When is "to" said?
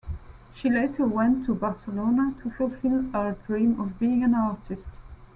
1.45-1.53, 2.41-2.49